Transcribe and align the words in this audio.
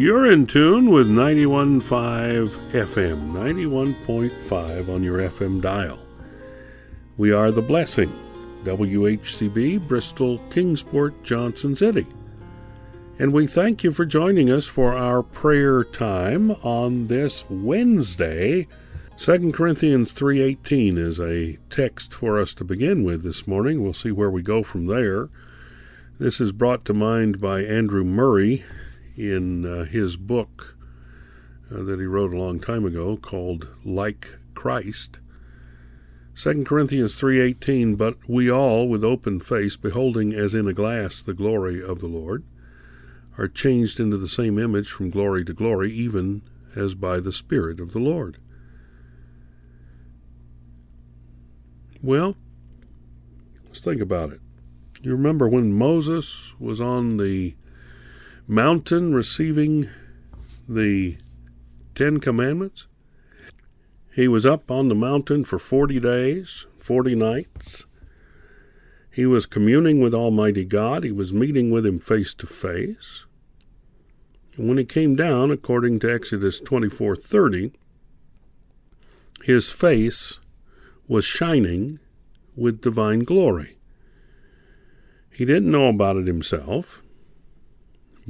You're 0.00 0.32
in 0.32 0.46
tune 0.46 0.88
with 0.88 1.10
91.5 1.10 1.82
FM, 2.70 3.32
91.5 3.32 4.88
on 4.88 5.02
your 5.02 5.18
FM 5.18 5.60
dial. 5.60 5.98
We 7.18 7.32
are 7.32 7.50
The 7.50 7.60
Blessing, 7.60 8.10
WHCB, 8.64 9.86
Bristol, 9.86 10.38
Kingsport, 10.48 11.22
Johnson 11.22 11.76
City. 11.76 12.06
And 13.18 13.34
we 13.34 13.46
thank 13.46 13.84
you 13.84 13.92
for 13.92 14.06
joining 14.06 14.50
us 14.50 14.66
for 14.66 14.96
our 14.96 15.22
prayer 15.22 15.84
time 15.84 16.52
on 16.62 17.08
this 17.08 17.44
Wednesday. 17.50 18.68
2 19.18 19.52
Corinthians 19.52 20.14
3:18 20.14 20.96
is 20.96 21.20
a 21.20 21.58
text 21.68 22.14
for 22.14 22.40
us 22.40 22.54
to 22.54 22.64
begin 22.64 23.04
with 23.04 23.22
this 23.22 23.46
morning. 23.46 23.82
We'll 23.82 23.92
see 23.92 24.12
where 24.12 24.30
we 24.30 24.40
go 24.40 24.62
from 24.62 24.86
there. 24.86 25.28
This 26.18 26.40
is 26.40 26.52
brought 26.52 26.86
to 26.86 26.94
mind 26.94 27.38
by 27.38 27.60
Andrew 27.64 28.02
Murray 28.02 28.64
in 29.20 29.66
uh, 29.66 29.84
his 29.84 30.16
book 30.16 30.76
uh, 31.70 31.82
that 31.82 32.00
he 32.00 32.06
wrote 32.06 32.32
a 32.32 32.38
long 32.38 32.58
time 32.58 32.84
ago 32.84 33.16
called 33.16 33.68
Like 33.84 34.28
Christ. 34.54 35.20
2 36.34 36.64
Corinthians 36.64 37.20
3:18 37.20 37.96
But 37.96 38.16
we 38.26 38.50
all 38.50 38.88
with 38.88 39.04
open 39.04 39.40
face 39.40 39.76
beholding 39.76 40.32
as 40.32 40.54
in 40.54 40.66
a 40.66 40.72
glass 40.72 41.20
the 41.20 41.34
glory 41.34 41.82
of 41.82 42.00
the 42.00 42.06
Lord 42.06 42.44
are 43.36 43.48
changed 43.48 44.00
into 44.00 44.16
the 44.16 44.28
same 44.28 44.58
image 44.58 44.90
from 44.90 45.10
glory 45.10 45.44
to 45.44 45.52
glory 45.52 45.92
even 45.92 46.42
as 46.74 46.94
by 46.94 47.20
the 47.20 47.32
spirit 47.32 47.80
of 47.80 47.92
the 47.92 47.98
Lord. 47.98 48.38
Well, 52.02 52.36
let's 53.66 53.80
think 53.80 54.00
about 54.00 54.32
it. 54.32 54.40
You 55.02 55.12
remember 55.12 55.48
when 55.48 55.72
Moses 55.72 56.54
was 56.58 56.80
on 56.80 57.16
the 57.16 57.54
mountain 58.50 59.14
receiving 59.14 59.88
the 60.68 61.16
Ten 61.94 62.18
Commandments. 62.18 62.88
He 64.12 64.26
was 64.26 64.44
up 64.44 64.72
on 64.72 64.88
the 64.88 64.94
mountain 64.96 65.44
for 65.44 65.56
40 65.56 66.00
days, 66.00 66.66
40 66.76 67.14
nights. 67.14 67.86
He 69.12 69.24
was 69.24 69.46
communing 69.46 70.00
with 70.00 70.12
Almighty 70.12 70.64
God. 70.64 71.04
He 71.04 71.12
was 71.12 71.32
meeting 71.32 71.70
with 71.70 71.86
Him 71.86 72.00
face 72.00 72.34
to 72.34 72.46
face. 72.48 73.24
And 74.56 74.68
when 74.68 74.78
he 74.78 74.84
came 74.84 75.14
down, 75.14 75.52
according 75.52 76.00
to 76.00 76.12
Exodus 76.12 76.60
24:30, 76.60 77.72
his 79.44 79.70
face 79.70 80.40
was 81.06 81.24
shining 81.24 82.00
with 82.56 82.80
divine 82.80 83.20
glory. 83.20 83.78
He 85.30 85.44
didn't 85.44 85.70
know 85.70 85.86
about 85.86 86.16
it 86.16 86.26
himself. 86.26 87.00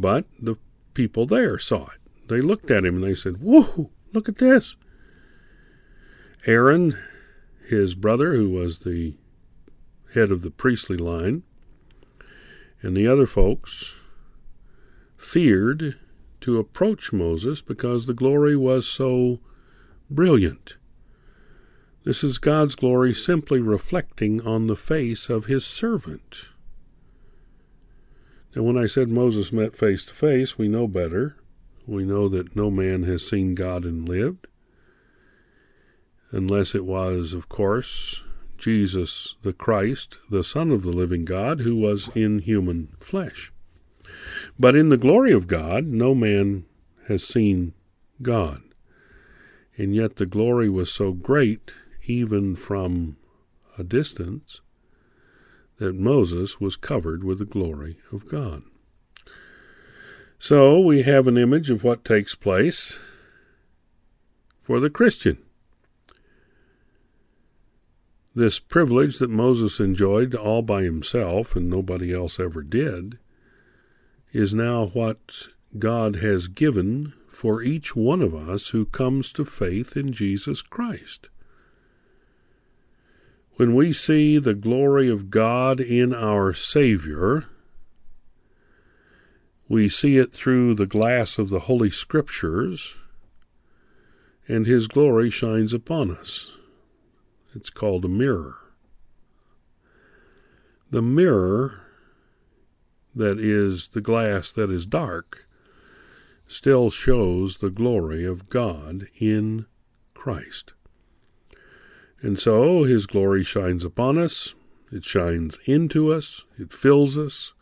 But 0.00 0.24
the 0.40 0.56
people 0.94 1.26
there 1.26 1.58
saw 1.58 1.82
it. 1.84 2.28
They 2.28 2.40
looked 2.40 2.70
at 2.70 2.86
him 2.86 2.96
and 2.96 3.04
they 3.04 3.14
said, 3.14 3.42
Whoa, 3.42 3.90
look 4.14 4.30
at 4.30 4.38
this. 4.38 4.76
Aaron, 6.46 6.96
his 7.68 7.94
brother, 7.94 8.32
who 8.32 8.48
was 8.48 8.78
the 8.78 9.18
head 10.14 10.32
of 10.32 10.40
the 10.40 10.50
priestly 10.50 10.96
line, 10.96 11.42
and 12.80 12.96
the 12.96 13.06
other 13.06 13.26
folks 13.26 14.00
feared 15.18 15.98
to 16.40 16.58
approach 16.58 17.12
Moses 17.12 17.60
because 17.60 18.06
the 18.06 18.14
glory 18.14 18.56
was 18.56 18.88
so 18.88 19.40
brilliant. 20.08 20.78
This 22.04 22.24
is 22.24 22.38
God's 22.38 22.74
glory 22.74 23.12
simply 23.12 23.60
reflecting 23.60 24.40
on 24.46 24.66
the 24.66 24.76
face 24.76 25.28
of 25.28 25.44
his 25.44 25.66
servant. 25.66 26.48
And 28.54 28.64
when 28.64 28.78
I 28.78 28.86
said 28.86 29.08
Moses 29.08 29.52
met 29.52 29.76
face 29.76 30.04
to 30.06 30.14
face, 30.14 30.58
we 30.58 30.68
know 30.68 30.88
better. 30.88 31.36
We 31.86 32.04
know 32.04 32.28
that 32.28 32.56
no 32.56 32.70
man 32.70 33.04
has 33.04 33.26
seen 33.26 33.54
God 33.54 33.84
and 33.84 34.08
lived, 34.08 34.46
unless 36.30 36.74
it 36.74 36.84
was, 36.84 37.32
of 37.32 37.48
course, 37.48 38.22
Jesus 38.58 39.36
the 39.42 39.52
Christ, 39.52 40.18
the 40.28 40.44
Son 40.44 40.70
of 40.70 40.82
the 40.82 40.92
living 40.92 41.24
God, 41.24 41.60
who 41.60 41.76
was 41.76 42.10
in 42.14 42.40
human 42.40 42.88
flesh. 42.98 43.52
But 44.58 44.76
in 44.76 44.90
the 44.90 44.96
glory 44.96 45.32
of 45.32 45.46
God, 45.46 45.86
no 45.86 46.14
man 46.14 46.66
has 47.08 47.24
seen 47.24 47.72
God. 48.20 48.62
And 49.76 49.94
yet 49.94 50.16
the 50.16 50.26
glory 50.26 50.68
was 50.68 50.92
so 50.92 51.12
great, 51.12 51.72
even 52.04 52.54
from 52.54 53.16
a 53.78 53.82
distance, 53.82 54.60
that 55.80 55.94
Moses 55.94 56.60
was 56.60 56.76
covered 56.76 57.24
with 57.24 57.38
the 57.38 57.46
glory 57.46 57.96
of 58.12 58.28
God. 58.28 58.62
So 60.38 60.78
we 60.78 61.02
have 61.02 61.26
an 61.26 61.38
image 61.38 61.70
of 61.70 61.82
what 61.82 62.04
takes 62.04 62.34
place 62.34 63.00
for 64.60 64.78
the 64.78 64.90
Christian. 64.90 65.38
This 68.34 68.58
privilege 68.58 69.18
that 69.18 69.30
Moses 69.30 69.80
enjoyed 69.80 70.34
all 70.34 70.60
by 70.60 70.82
himself 70.82 71.56
and 71.56 71.68
nobody 71.68 72.14
else 72.14 72.38
ever 72.38 72.62
did 72.62 73.18
is 74.32 74.52
now 74.52 74.86
what 74.86 75.48
God 75.78 76.16
has 76.16 76.46
given 76.46 77.14
for 77.26 77.62
each 77.62 77.96
one 77.96 78.20
of 78.20 78.34
us 78.34 78.68
who 78.68 78.84
comes 78.84 79.32
to 79.32 79.46
faith 79.46 79.96
in 79.96 80.12
Jesus 80.12 80.60
Christ. 80.60 81.30
When 83.56 83.74
we 83.74 83.92
see 83.92 84.38
the 84.38 84.54
glory 84.54 85.08
of 85.08 85.30
God 85.30 85.80
in 85.80 86.14
our 86.14 86.54
Savior, 86.54 87.46
we 89.68 89.88
see 89.88 90.16
it 90.16 90.32
through 90.32 90.74
the 90.74 90.86
glass 90.86 91.38
of 91.38 91.48
the 91.48 91.60
Holy 91.60 91.90
Scriptures, 91.90 92.96
and 94.48 94.66
His 94.66 94.88
glory 94.88 95.30
shines 95.30 95.72
upon 95.72 96.10
us. 96.10 96.56
It's 97.54 97.70
called 97.70 98.04
a 98.04 98.08
mirror. 98.08 98.56
The 100.90 101.02
mirror 101.02 101.82
that 103.14 103.38
is 103.38 103.88
the 103.88 104.00
glass 104.00 104.50
that 104.52 104.70
is 104.70 104.86
dark 104.86 105.46
still 106.46 106.90
shows 106.90 107.58
the 107.58 107.70
glory 107.70 108.24
of 108.24 108.50
God 108.50 109.06
in 109.20 109.66
Christ. 110.14 110.74
And 112.22 112.38
so 112.38 112.62
oh, 112.62 112.84
his 112.84 113.06
glory 113.06 113.44
shines 113.44 113.84
upon 113.84 114.18
us, 114.18 114.54
it 114.92 115.04
shines 115.04 115.58
into 115.64 116.12
us, 116.12 116.44
it 116.58 116.72
fills 116.72 117.16
us, 117.16 117.54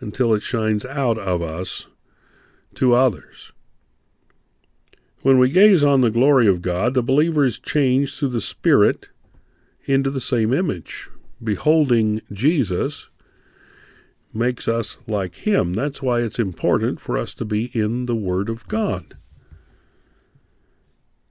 until 0.00 0.34
it 0.34 0.42
shines 0.42 0.84
out 0.84 1.18
of 1.18 1.40
us 1.40 1.86
to 2.74 2.94
others. 2.94 3.52
When 5.22 5.38
we 5.38 5.50
gaze 5.50 5.82
on 5.82 6.00
the 6.02 6.10
glory 6.10 6.46
of 6.46 6.62
God, 6.62 6.94
the 6.94 7.02
believer 7.02 7.44
is 7.44 7.58
changed 7.58 8.18
through 8.18 8.28
the 8.30 8.40
Spirit 8.40 9.08
into 9.84 10.10
the 10.10 10.20
same 10.20 10.52
image. 10.52 11.08
Beholding 11.42 12.20
Jesus 12.32 13.08
makes 14.32 14.68
us 14.68 14.98
like 15.06 15.36
Him. 15.36 15.72
That's 15.74 16.02
why 16.02 16.20
it's 16.20 16.38
important 16.38 17.00
for 17.00 17.16
us 17.18 17.34
to 17.34 17.44
be 17.44 17.66
in 17.66 18.06
the 18.06 18.14
Word 18.14 18.48
of 18.48 18.68
God. 18.68 19.16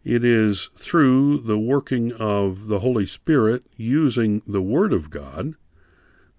It 0.06 0.24
is 0.24 0.70
through 0.76 1.40
the 1.40 1.58
working 1.58 2.14
of 2.14 2.68
the 2.68 2.80
Holy 2.80 3.08
Spirit 3.08 3.64
using 3.76 4.44
the 4.46 4.62
Word 4.62 4.94
of 4.94 5.10
God 5.10 5.56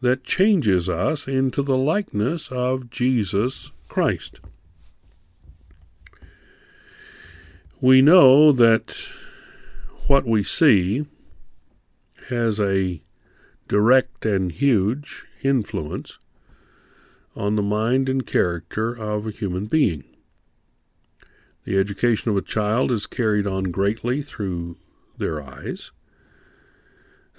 that 0.01 0.23
changes 0.23 0.89
us 0.89 1.27
into 1.27 1.65
the 1.65 1.77
likeness 1.77 2.53
of 2.53 2.91
Jesus 2.91 3.73
Christ. 3.89 4.39
We 7.81 8.03
know 8.03 8.53
that 8.53 8.97
what 10.07 10.25
we 10.25 10.45
see 10.45 11.07
has 12.29 12.61
a 12.61 13.03
direct 13.67 14.25
and 14.25 14.53
huge 14.53 15.27
influence 15.43 16.21
on 17.35 17.57
the 17.57 17.63
mind 17.63 18.09
and 18.09 18.25
character 18.25 18.95
of 18.95 19.27
a 19.27 19.33
human 19.33 19.67
being. 19.67 20.05
The 21.67 21.79
education 21.79 22.31
of 22.31 22.37
a 22.37 22.43
child 22.43 22.93
is 22.93 23.07
carried 23.07 23.45
on 23.45 23.73
greatly 23.73 24.23
through 24.23 24.77
their 25.19 25.43
eyes. 25.43 25.91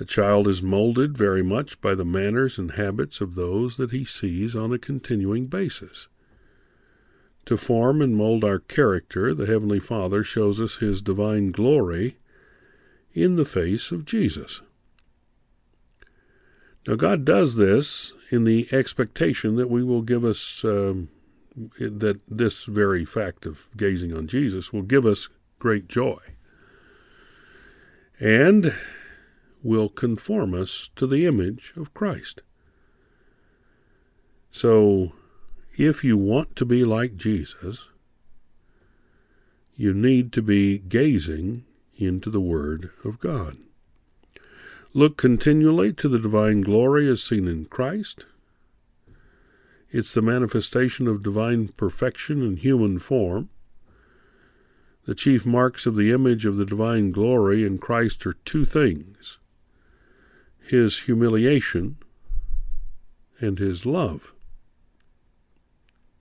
A 0.02 0.06
child 0.06 0.50
is 0.50 0.62
molded 0.62 1.18
very 1.18 1.42
much 1.42 1.80
by 1.80 1.96
the 1.96 2.04
manners 2.04 2.60
and 2.60 2.74
habits 2.74 3.22
of 3.22 3.36
those 3.36 3.78
that 3.78 3.92
he 3.92 4.04
sees 4.04 4.54
on 4.54 4.74
a 4.74 4.78
continuing 4.78 5.48
basis. 5.48 6.10
To 7.46 7.56
form 7.56 8.02
and 8.02 8.18
mold 8.18 8.44
our 8.44 8.60
character, 8.60 9.34
the 9.34 9.46
Heavenly 9.46 9.80
Father 9.80 10.26
shows 10.26 10.60
us 10.60 10.80
His 10.80 11.02
divine 11.02 11.54
glory 11.54 12.18
in 13.14 13.38
the 13.38 13.46
face 13.46 13.94
of 13.94 14.04
Jesus. 14.04 14.62
Now, 16.86 16.96
God 16.96 17.24
does 17.24 17.56
this 17.56 18.12
in 18.30 18.44
the 18.44 18.68
expectation 18.74 19.56
that 19.56 19.70
we 19.70 19.86
will 19.86 20.02
give 20.02 20.26
us 20.26 20.66
um, 20.66 21.08
that 21.80 22.20
this 22.28 22.66
very 22.66 23.04
fact 23.04 23.46
of 23.46 23.68
gazing 23.76 24.16
on 24.16 24.28
Jesus 24.28 24.72
will 24.72 24.84
give 24.84 25.06
us 25.06 25.30
great 25.60 25.88
joy 25.88 26.20
and 28.20 28.74
will 29.64 29.90
conform 29.90 30.54
us 30.54 30.90
to 30.96 31.08
the 31.08 31.26
image 31.26 31.74
of 31.76 31.94
Christ. 31.94 32.42
So, 34.50 35.14
if 35.78 36.04
you 36.04 36.18
want 36.18 36.56
to 36.56 36.66
be 36.66 36.84
like 36.84 37.18
Jesus, 37.18 37.90
you 39.76 39.94
need 39.94 40.32
to 40.34 40.42
be 40.42 40.80
gazing 40.80 41.66
into 41.96 42.30
the 42.30 42.42
Word 42.42 42.92
of 43.04 43.20
God. 43.20 43.58
Look 44.94 45.18
continually 45.18 45.94
to 45.94 46.08
the 46.08 46.18
divine 46.18 46.62
glory 46.62 47.08
as 47.10 47.22
seen 47.22 47.48
in 47.48 47.66
Christ. 47.66 48.26
It's 49.90 50.14
the 50.14 50.22
manifestation 50.22 51.08
of 51.08 51.24
divine 51.24 51.70
perfection 51.70 52.42
in 52.42 52.58
human 52.58 53.00
form. 53.00 53.50
The 55.06 55.16
chief 55.16 55.46
marks 55.46 55.86
of 55.86 55.96
the 55.96 56.12
image 56.12 56.46
of 56.46 56.58
the 56.58 56.66
divine 56.66 57.12
glory 57.12 57.66
in 57.66 57.78
Christ 57.78 58.26
are 58.26 58.34
two 58.34 58.66
things 58.66 59.40
his 60.60 61.02
humiliation 61.02 61.96
and 63.40 63.58
his 63.58 63.86
love. 63.86 64.34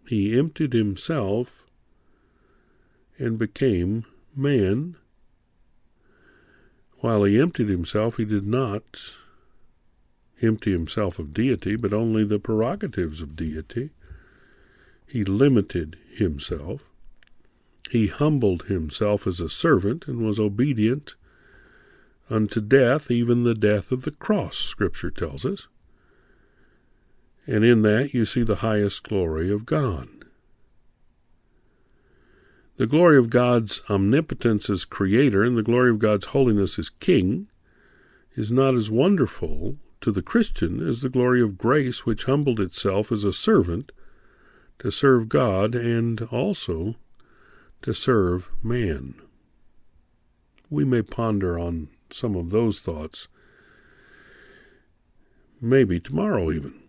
He 0.07 0.39
emptied 0.39 0.73
himself 0.73 1.67
and 3.19 3.39
became 3.39 4.05
man. 4.37 4.95
While 6.99 7.25
he 7.25 7.41
emptied 7.41 7.69
himself, 7.69 8.19
he 8.19 8.25
did 8.25 8.47
not 8.47 9.17
empty 10.43 10.73
himself 10.73 11.19
of 11.19 11.33
deity, 11.33 11.77
but 11.77 11.93
only 11.93 12.25
the 12.25 12.39
prerogatives 12.39 13.23
of 13.23 13.37
deity. 13.37 13.91
He 15.07 15.25
limited 15.25 15.97
himself. 16.15 16.85
He 17.91 18.09
humbled 18.09 18.65
himself 18.65 19.27
as 19.27 19.41
a 19.41 19.49
servant 19.49 20.09
and 20.09 20.27
was 20.27 20.41
obedient 20.41 21.15
unto 22.29 22.61
death, 22.61 23.11
even 23.11 23.45
the 23.45 23.55
death 23.55 23.93
of 23.93 24.03
the 24.03 24.11
cross, 24.11 24.57
Scripture 24.57 25.11
tells 25.11 25.47
us. 25.47 25.69
And 27.47 27.65
in 27.65 27.83
that 27.83 28.13
you 28.13 28.25
see 28.25 28.43
the 28.43 28.57
highest 28.57 29.05
glory 29.05 29.53
of 29.53 29.65
God. 29.65 30.09
The 32.77 32.87
glory 32.87 33.17
of 33.17 33.31
God's 33.31 33.81
omnipotence 33.89 34.69
as 34.69 34.85
creator 34.85 35.43
and 35.43 35.57
the 35.57 35.63
glory 35.63 35.91
of 35.91 35.99
God's 35.99 36.27
holiness 36.27 36.79
as 36.79 36.91
king 36.91 37.49
is 38.35 38.51
not 38.51 38.75
as 38.75 38.91
wonderful 38.91 39.77
to 40.07 40.13
the 40.13 40.23
Christian 40.23 40.89
as 40.89 41.01
the 41.01 41.09
glory 41.09 41.43
of 41.43 41.59
grace 41.59 42.07
which 42.07 42.27
humbled 42.27 42.61
itself 42.61 43.11
as 43.11 43.25
a 43.25 43.33
servant 43.33 43.91
to 44.79 44.89
serve 44.93 45.29
God 45.29 45.75
and 45.75 46.23
also 46.31 46.95
to 47.83 47.93
serve 47.93 48.49
man. 48.63 49.17
We 50.71 50.85
may 50.85 51.03
ponder 51.03 51.59
on 51.59 51.89
some 52.09 52.37
of 52.37 52.51
those 52.51 52.79
thoughts, 52.79 53.27
maybe 55.61 55.99
tomorrow 55.99 56.53
even. 56.53 56.81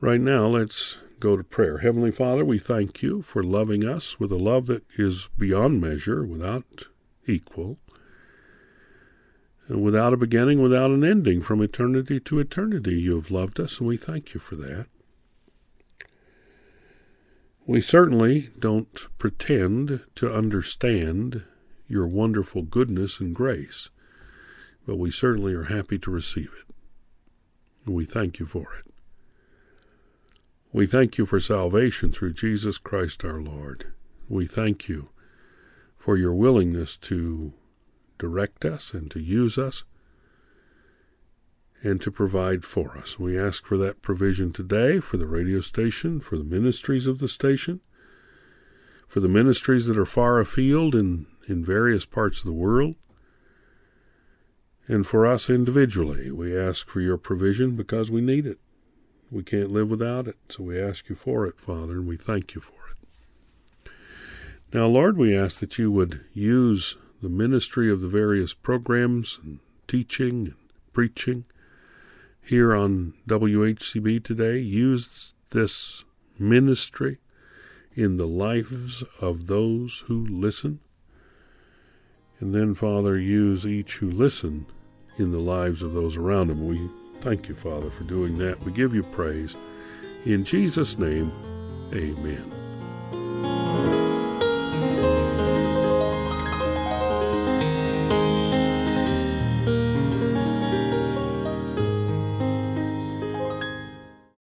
Right 0.00 0.20
now, 0.20 0.48
let's 0.48 0.98
go 1.20 1.36
to 1.36 1.44
prayer. 1.44 1.78
Heavenly 1.78 2.10
Father, 2.10 2.44
we 2.44 2.58
thank 2.58 3.00
you 3.00 3.22
for 3.22 3.44
loving 3.44 3.84
us 3.84 4.18
with 4.18 4.32
a 4.32 4.36
love 4.36 4.66
that 4.66 4.82
is 4.98 5.28
beyond 5.38 5.80
measure, 5.80 6.24
without 6.24 6.88
equal, 7.28 7.78
without 9.70 10.12
a 10.12 10.16
beginning, 10.16 10.60
without 10.60 10.90
an 10.90 11.04
ending. 11.04 11.40
From 11.40 11.62
eternity 11.62 12.18
to 12.20 12.38
eternity, 12.40 13.00
you 13.00 13.14
have 13.14 13.30
loved 13.30 13.60
us, 13.60 13.78
and 13.78 13.88
we 13.88 13.96
thank 13.96 14.34
you 14.34 14.40
for 14.40 14.56
that. 14.56 14.86
We 17.66 17.80
certainly 17.80 18.50
don't 18.58 19.06
pretend 19.18 20.00
to 20.16 20.32
understand 20.32 21.44
your 21.86 22.06
wonderful 22.06 22.62
goodness 22.62 23.20
and 23.20 23.34
grace, 23.34 23.90
but 24.86 24.96
we 24.96 25.10
certainly 25.10 25.54
are 25.54 25.64
happy 25.64 25.98
to 26.00 26.10
receive 26.10 26.50
it. 26.66 26.74
We 27.90 28.04
thank 28.04 28.38
you 28.38 28.46
for 28.46 28.74
it. 28.78 28.92
We 30.72 30.86
thank 30.86 31.18
you 31.18 31.26
for 31.26 31.40
salvation 31.40 32.12
through 32.12 32.34
Jesus 32.34 32.78
Christ 32.78 33.24
our 33.24 33.40
Lord. 33.40 33.92
We 34.28 34.46
thank 34.46 34.88
you 34.88 35.10
for 35.96 36.16
your 36.16 36.34
willingness 36.34 36.96
to 36.98 37.52
direct 38.20 38.64
us 38.64 38.94
and 38.94 39.10
to 39.10 39.18
use 39.18 39.58
us 39.58 39.82
and 41.82 42.00
to 42.02 42.10
provide 42.10 42.64
for 42.64 42.96
us. 42.96 43.18
We 43.18 43.38
ask 43.38 43.64
for 43.64 43.76
that 43.78 44.02
provision 44.02 44.52
today 44.52 45.00
for 45.00 45.16
the 45.16 45.26
radio 45.26 45.60
station, 45.60 46.20
for 46.20 46.36
the 46.36 46.44
ministries 46.44 47.06
of 47.06 47.18
the 47.18 47.28
station, 47.28 47.80
for 49.08 49.20
the 49.20 49.28
ministries 49.28 49.86
that 49.86 49.98
are 49.98 50.06
far 50.06 50.38
afield 50.38 50.94
in, 50.94 51.26
in 51.48 51.64
various 51.64 52.04
parts 52.04 52.40
of 52.40 52.46
the 52.46 52.52
world, 52.52 52.94
and 54.86 55.06
for 55.06 55.26
us 55.26 55.48
individually. 55.48 56.30
We 56.30 56.56
ask 56.56 56.88
for 56.88 57.00
your 57.00 57.16
provision 57.16 57.76
because 57.76 58.10
we 58.10 58.20
need 58.20 58.46
it. 58.46 58.58
We 59.30 59.42
can't 59.42 59.70
live 59.70 59.90
without 59.90 60.28
it, 60.28 60.36
so 60.48 60.64
we 60.64 60.80
ask 60.80 61.08
you 61.08 61.14
for 61.14 61.46
it, 61.46 61.58
Father, 61.58 61.94
and 61.94 62.06
we 62.06 62.16
thank 62.16 62.54
you 62.54 62.60
for 62.60 62.74
it. 62.90 63.90
Now, 64.72 64.86
Lord, 64.86 65.16
we 65.16 65.36
ask 65.36 65.60
that 65.60 65.78
you 65.78 65.90
would 65.90 66.20
use 66.32 66.96
the 67.22 67.28
ministry 67.28 67.90
of 67.90 68.00
the 68.00 68.08
various 68.08 68.54
programs 68.54 69.38
and 69.42 69.58
teaching 69.86 70.46
and 70.46 70.54
preaching 70.92 71.44
here 72.42 72.74
on 72.74 73.14
WHCB 73.28 74.24
today. 74.24 74.58
Use 74.58 75.34
this 75.50 76.04
ministry 76.38 77.18
in 77.94 78.16
the 78.16 78.26
lives 78.26 79.04
of 79.20 79.46
those 79.46 80.04
who 80.06 80.26
listen. 80.26 80.80
And 82.38 82.54
then, 82.54 82.74
Father, 82.74 83.18
use 83.18 83.66
each 83.66 83.96
who 83.96 84.10
listen 84.10 84.66
in 85.18 85.32
the 85.32 85.40
lives 85.40 85.82
of 85.82 85.92
those 85.92 86.16
around 86.16 86.48
them. 86.48 86.66
We 86.66 86.88
thank 87.20 87.48
you, 87.48 87.54
Father, 87.54 87.90
for 87.90 88.04
doing 88.04 88.38
that. 88.38 88.64
We 88.64 88.72
give 88.72 88.94
you 88.94 89.02
praise. 89.02 89.56
In 90.24 90.44
Jesus' 90.44 90.98
name, 90.98 91.30
amen. 91.92 92.59